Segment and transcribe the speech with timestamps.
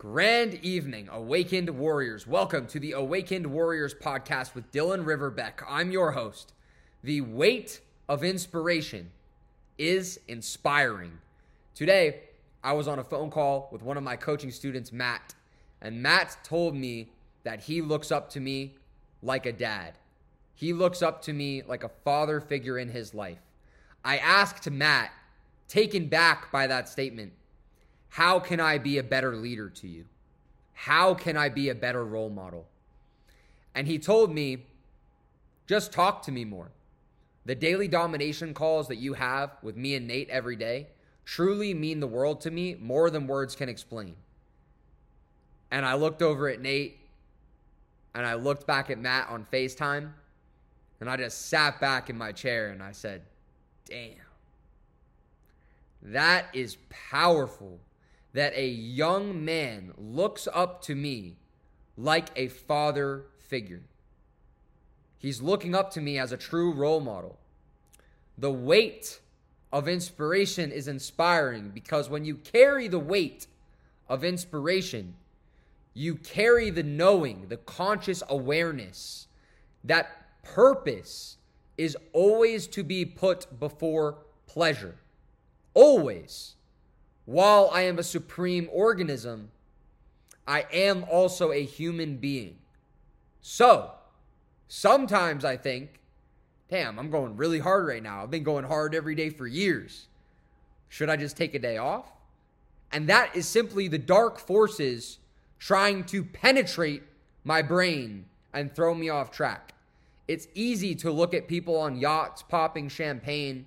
[0.00, 2.26] Grand evening, Awakened Warriors.
[2.26, 5.62] Welcome to the Awakened Warriors podcast with Dylan Riverbeck.
[5.68, 6.54] I'm your host.
[7.04, 9.10] The weight of inspiration
[9.76, 11.18] is inspiring.
[11.74, 12.20] Today,
[12.64, 15.34] I was on a phone call with one of my coaching students, Matt,
[15.82, 17.10] and Matt told me
[17.44, 18.76] that he looks up to me
[19.22, 19.98] like a dad.
[20.54, 23.42] He looks up to me like a father figure in his life.
[24.02, 25.12] I asked Matt,
[25.68, 27.34] taken back by that statement,
[28.10, 30.04] how can I be a better leader to you?
[30.74, 32.66] How can I be a better role model?
[33.74, 34.66] And he told me,
[35.66, 36.70] just talk to me more.
[37.46, 40.88] The daily domination calls that you have with me and Nate every day
[41.24, 44.16] truly mean the world to me more than words can explain.
[45.70, 46.98] And I looked over at Nate
[48.14, 50.10] and I looked back at Matt on FaceTime
[50.98, 53.22] and I just sat back in my chair and I said,
[53.84, 54.16] damn.
[56.02, 57.78] That is powerful
[58.32, 61.36] that a young man looks up to me
[61.96, 63.82] like a father figure.
[65.18, 67.38] He's looking up to me as a true role model.
[68.38, 69.20] The weight
[69.72, 73.46] of inspiration is inspiring because when you carry the weight
[74.08, 75.14] of inspiration,
[75.92, 79.26] you carry the knowing, the conscious awareness
[79.84, 81.36] that purpose
[81.76, 84.96] is always to be put before pleasure.
[85.74, 86.54] Always.
[87.24, 89.50] While I am a supreme organism,
[90.46, 92.56] I am also a human being.
[93.40, 93.92] So,
[94.68, 96.00] sometimes I think,
[96.68, 98.22] damn, I'm going really hard right now.
[98.22, 100.08] I've been going hard every day for years.
[100.88, 102.06] Should I just take a day off?
[102.92, 105.18] And that is simply the dark forces
[105.58, 107.04] trying to penetrate
[107.44, 109.74] my brain and throw me off track.
[110.26, 113.66] It's easy to look at people on yachts popping champagne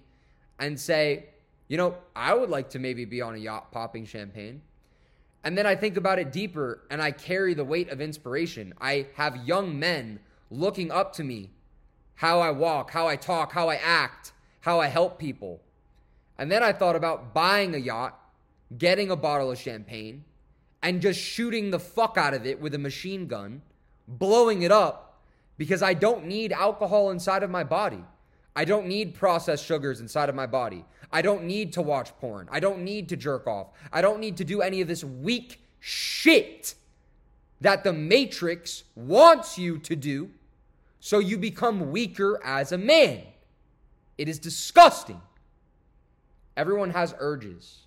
[0.60, 1.30] and say,
[1.68, 4.62] you know, I would like to maybe be on a yacht popping champagne.
[5.44, 8.74] And then I think about it deeper and I carry the weight of inspiration.
[8.80, 11.50] I have young men looking up to me,
[12.16, 15.62] how I walk, how I talk, how I act, how I help people.
[16.38, 18.20] And then I thought about buying a yacht,
[18.78, 20.24] getting a bottle of champagne,
[20.82, 23.62] and just shooting the fuck out of it with a machine gun,
[24.08, 25.22] blowing it up
[25.58, 28.04] because I don't need alcohol inside of my body.
[28.56, 30.86] I don't need processed sugars inside of my body.
[31.12, 32.48] I don't need to watch porn.
[32.52, 33.68] I don't need to jerk off.
[33.92, 36.76] I don't need to do any of this weak shit
[37.62, 40.30] that the Matrix wants you to do
[41.00, 43.24] so you become weaker as a man.
[44.18, 45.22] It is disgusting.
[46.56, 47.80] Everyone has urges.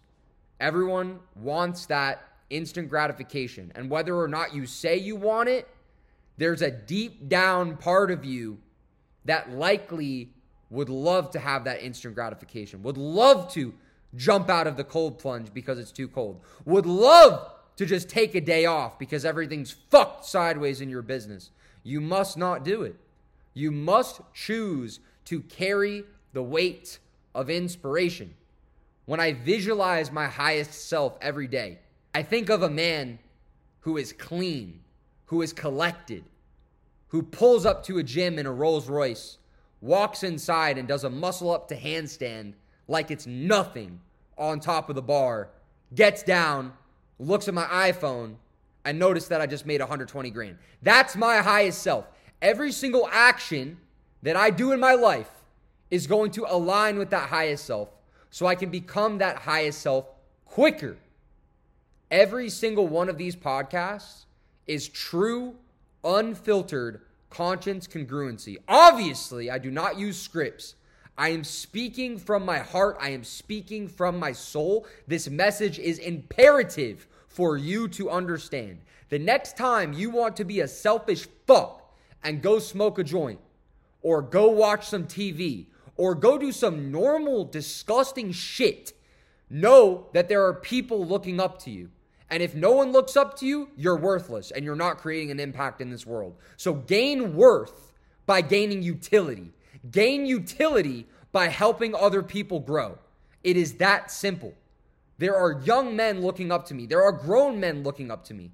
[0.60, 3.72] Everyone wants that instant gratification.
[3.74, 5.68] And whether or not you say you want it,
[6.36, 8.58] there's a deep down part of you
[9.24, 10.30] that likely
[10.70, 13.74] would love to have that instant gratification, would love to
[14.14, 18.34] jump out of the cold plunge because it's too cold, would love to just take
[18.34, 21.50] a day off because everything's fucked sideways in your business.
[21.82, 22.96] You must not do it.
[23.54, 26.98] You must choose to carry the weight
[27.34, 28.34] of inspiration.
[29.04, 31.78] When I visualize my highest self every day,
[32.14, 33.18] I think of a man
[33.80, 34.80] who is clean,
[35.26, 36.24] who is collected,
[37.08, 39.38] who pulls up to a gym in a Rolls Royce
[39.86, 42.54] walks inside and does a muscle up to handstand
[42.88, 44.00] like it's nothing
[44.36, 45.48] on top of the bar,
[45.94, 46.72] gets down,
[47.18, 48.34] looks at my iPhone,
[48.84, 50.58] and notice that I just made 120 grand.
[50.82, 52.06] That's my highest self.
[52.42, 53.78] Every single action
[54.22, 55.30] that I do in my life
[55.90, 57.88] is going to align with that highest self
[58.30, 60.06] so I can become that highest self
[60.44, 60.96] quicker.
[62.10, 64.24] Every single one of these podcasts
[64.66, 65.54] is true,
[66.04, 67.00] unfiltered
[67.30, 68.56] conscience congruency.
[68.68, 70.74] Obviously, I do not use scripts.
[71.18, 72.98] I am speaking from my heart.
[73.00, 74.86] I am speaking from my soul.
[75.06, 78.78] This message is imperative for you to understand.
[79.08, 83.40] The next time you want to be a selfish fuck and go smoke a joint,
[84.02, 85.66] or go watch some TV,
[85.96, 88.92] or go do some normal, disgusting shit,
[89.48, 91.90] know that there are people looking up to you.
[92.30, 95.40] And if no one looks up to you, you're worthless and you're not creating an
[95.40, 96.36] impact in this world.
[96.56, 97.92] So gain worth
[98.26, 99.52] by gaining utility.
[99.90, 102.98] Gain utility by helping other people grow.
[103.44, 104.54] It is that simple.
[105.18, 106.86] There are young men looking up to me.
[106.86, 108.50] There are grown men looking up to me.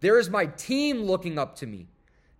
[0.00, 1.86] There is my team looking up to me.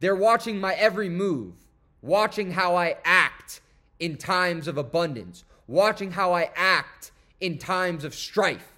[0.01, 1.55] They're watching my every move,
[2.03, 3.61] watching how I act
[4.01, 8.72] in times of abundance, watching how I act in times of strife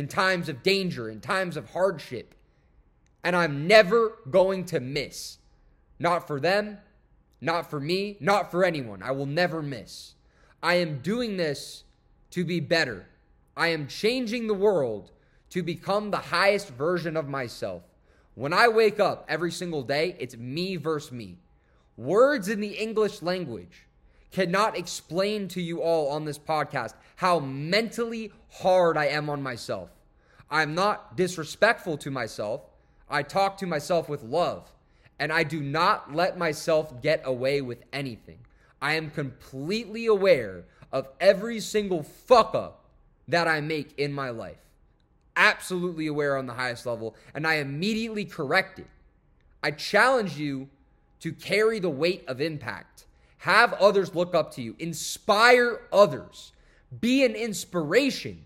[0.00, 2.34] in times of danger, in times of hardship.
[3.22, 5.36] And I'm never going to miss.
[5.98, 6.78] Not for them,
[7.42, 9.02] not for me, not for anyone.
[9.02, 10.14] I will never miss.
[10.62, 11.84] I am doing this
[12.30, 13.08] to be better.
[13.54, 15.12] I am changing the world
[15.50, 17.82] to become the highest version of myself.
[18.34, 21.40] When I wake up every single day, it's me versus me.
[21.98, 23.86] Words in the English language
[24.32, 29.90] cannot explain to you all on this podcast how mentally hard I am on myself.
[30.50, 32.62] I'm not disrespectful to myself.
[33.10, 34.72] I talk to myself with love,
[35.18, 38.38] and I do not let myself get away with anything.
[38.80, 42.86] I am completely aware of every single fuck up
[43.28, 44.64] that I make in my life.
[45.36, 48.88] Absolutely aware on the highest level, and I immediately correct it.
[49.62, 50.70] I challenge you
[51.20, 53.04] to carry the weight of impact.
[53.36, 54.74] Have others look up to you.
[54.78, 56.52] Inspire others.
[56.98, 58.44] Be an inspiration.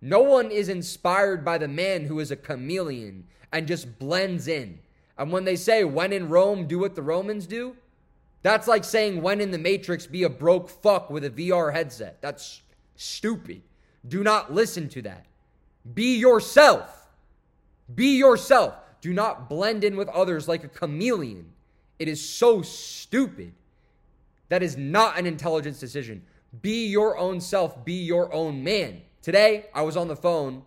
[0.00, 4.78] No one is inspired by the man who is a chameleon and just blends in.
[5.18, 7.76] And when they say, when in Rome, do what the Romans do,
[8.42, 12.20] that's like saying, when in the Matrix, be a broke fuck with a VR headset.
[12.20, 12.62] That's
[12.94, 13.62] stupid.
[14.06, 15.26] Do not listen to that.
[15.94, 17.08] Be yourself.
[17.94, 18.74] Be yourself.
[19.00, 21.52] Do not blend in with others like a chameleon.
[21.98, 23.52] It is so stupid.
[24.48, 26.22] That is not an intelligence decision.
[26.62, 29.02] Be your own self, be your own man.
[29.22, 30.62] Today, I was on the phone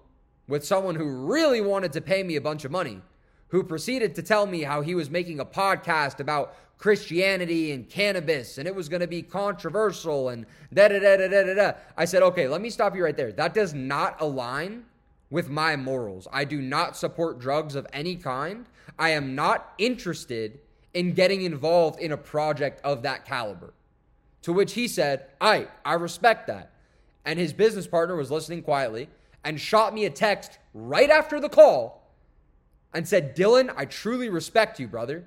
[0.48, 3.02] with someone who really wanted to pay me a bunch of money,
[3.50, 8.58] who proceeded to tell me how he was making a podcast about Christianity and cannabis
[8.58, 11.72] and it was going to be controversial and da da da da da da.
[11.98, 13.34] I said, okay, let me stop you right there.
[13.34, 14.86] That does not align
[15.30, 16.28] with my morals.
[16.32, 18.66] I do not support drugs of any kind.
[18.98, 20.60] I am not interested
[20.94, 23.74] in getting involved in a project of that caliber.
[24.44, 26.72] To which he said, I, I respect that.
[27.26, 29.10] And his business partner was listening quietly
[29.44, 32.10] and shot me a text right after the call
[32.94, 35.26] and said, Dylan, I truly respect you, brother.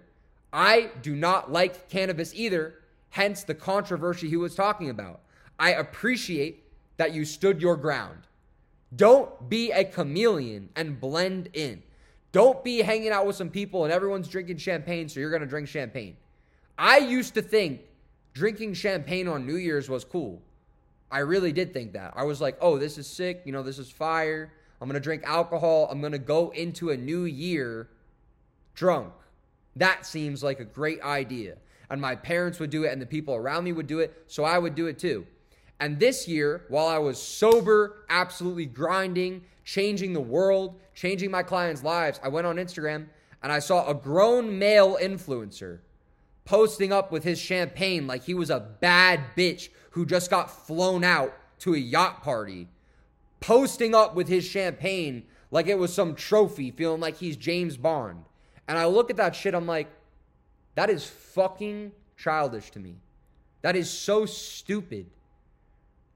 [0.53, 2.75] I do not like cannabis either,
[3.11, 5.21] hence the controversy he was talking about.
[5.59, 6.65] I appreciate
[6.97, 8.19] that you stood your ground.
[8.95, 11.83] Don't be a chameleon and blend in.
[12.33, 15.47] Don't be hanging out with some people and everyone's drinking champagne, so you're going to
[15.47, 16.17] drink champagne.
[16.79, 17.83] I used to think
[18.33, 20.43] drinking champagne on New Year's was cool.
[21.11, 22.15] I really did think that.
[22.17, 23.43] I was like, oh, this is sick.
[23.45, 24.53] You know, this is fire.
[24.81, 25.89] I'm going to drink alcohol.
[25.91, 27.89] I'm going to go into a new year
[28.75, 29.13] drunk.
[29.77, 31.57] That seems like a great idea.
[31.91, 34.45] And my parents would do it, and the people around me would do it, so
[34.45, 35.27] I would do it too.
[35.79, 41.83] And this year, while I was sober, absolutely grinding, changing the world, changing my clients'
[41.83, 43.07] lives, I went on Instagram
[43.43, 45.81] and I saw a grown male influencer
[46.45, 51.05] posting up with his champagne like he was a bad bitch who just got flown
[51.05, 52.69] out to a yacht party,
[53.41, 58.25] posting up with his champagne like it was some trophy, feeling like he's James Bond.
[58.67, 59.89] And I look at that shit, I'm like,
[60.75, 62.97] that is fucking childish to me.
[63.61, 65.07] That is so stupid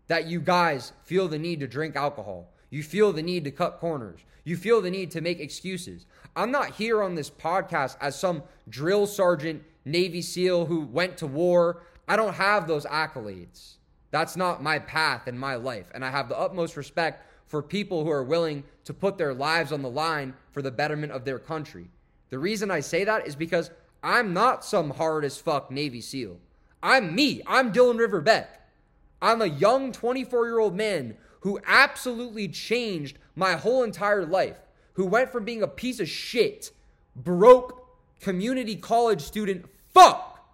[0.08, 2.48] that you guys feel the need to drink alcohol.
[2.70, 4.20] You feel the need to cut corners.
[4.44, 6.06] You feel the need to make excuses.
[6.34, 11.26] I'm not here on this podcast as some drill sergeant, Navy SEAL who went to
[11.26, 11.82] war.
[12.08, 13.76] I don't have those accolades.
[14.10, 15.90] That's not my path in my life.
[15.94, 19.72] And I have the utmost respect for people who are willing to put their lives
[19.72, 21.88] on the line for the betterment of their country.
[22.30, 23.70] The reason I say that is because
[24.02, 26.38] I'm not some hard as fuck Navy SEAL.
[26.82, 27.42] I'm me.
[27.46, 28.46] I'm Dylan Riverbeck.
[29.22, 34.58] I'm a young 24 year old man who absolutely changed my whole entire life,
[34.94, 36.72] who went from being a piece of shit,
[37.14, 37.86] broke
[38.20, 40.46] community college student fuck,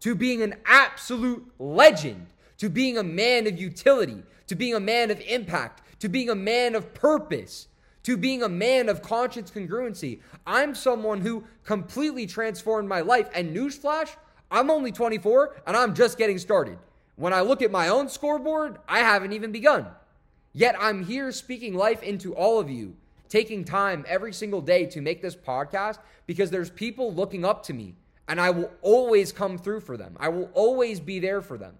[0.00, 2.26] to being an absolute legend,
[2.56, 6.34] to being a man of utility, to being a man of impact, to being a
[6.34, 7.68] man of purpose,
[8.02, 10.20] to being a man of conscience congruency.
[10.46, 13.28] I'm someone who completely transformed my life.
[13.34, 14.16] And newsflash,
[14.50, 16.78] I'm only 24 and I'm just getting started.
[17.16, 19.86] When I look at my own scoreboard, I haven't even begun.
[20.54, 22.96] Yet I'm here speaking life into all of you,
[23.28, 27.74] taking time every single day to make this podcast because there's people looking up to
[27.74, 27.96] me
[28.32, 30.16] and I will always come through for them.
[30.18, 31.74] I will always be there for them.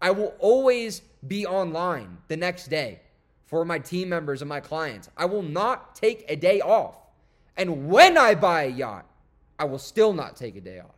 [0.00, 3.00] I will always be online the next day
[3.44, 5.10] for my team members and my clients.
[5.18, 6.94] I will not take a day off.
[7.58, 9.04] And when I buy a yacht,
[9.58, 10.96] I will still not take a day off.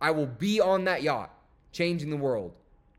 [0.00, 1.30] I will be on that yacht,
[1.72, 2.54] changing the world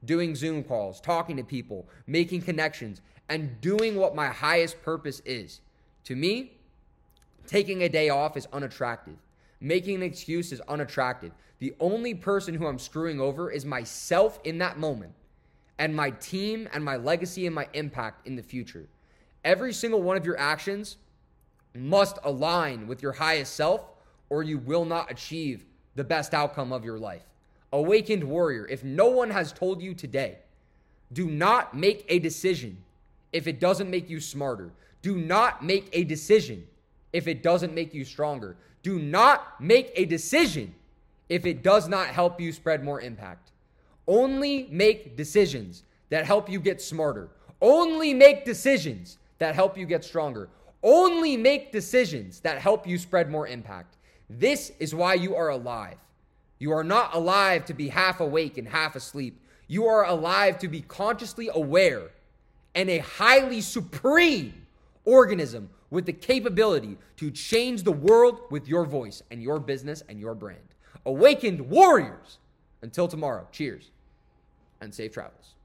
[0.05, 5.61] doing Zoom calls, talking to people, making connections, and doing what my highest purpose is.
[6.03, 6.59] To me,
[7.47, 9.17] taking a day off is unattractive.
[9.61, 11.31] Making an excuse is unattractive.
[11.59, 15.13] The only person who I'm screwing over is myself in that moment
[15.77, 18.87] and my team and my legacy and my impact in the future.
[19.43, 20.97] Every single one of your actions
[21.73, 23.81] must align with your highest self,
[24.29, 27.23] or you will not achieve the best outcome of your life.
[27.71, 30.39] Awakened warrior, if no one has told you today,
[31.13, 32.77] do not make a decision
[33.31, 34.71] if it doesn't make you smarter.
[35.01, 36.67] Do not make a decision
[37.13, 38.55] if it doesn't make you stronger.
[38.83, 40.73] Do not make a decision
[41.27, 43.51] if it does not help you spread more impact.
[44.07, 47.29] Only make decisions that help you get smarter.
[47.61, 50.49] Only make decisions that help you get stronger.
[50.81, 53.97] Only make decisions that help you spread more impact.
[54.29, 55.97] This is why you are alive.
[56.57, 59.41] You are not alive to be half awake and half asleep.
[59.67, 62.11] You are alive to be consciously aware
[62.75, 64.65] and a highly supreme
[65.05, 70.19] organism with the capability to change the world with your voice and your business and
[70.19, 70.75] your brand.
[71.05, 72.37] Awakened warriors.
[72.81, 73.91] Until tomorrow, cheers
[74.79, 75.55] and safe travels.